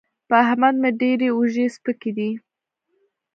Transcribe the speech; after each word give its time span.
په 0.29 0.33
احمد 0.45 0.75
مې 0.81 0.89
ډېرې 1.01 1.27
اوږې 1.31 1.65
سپکې 1.75 2.11
دي. 2.17 2.29